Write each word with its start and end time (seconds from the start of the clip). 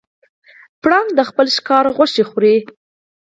پړانګ 0.81 1.09
د 1.15 1.19
خپل 1.29 1.47
ښکار 1.55 1.85
غوښې 1.95 2.23
خوري. 2.29 2.55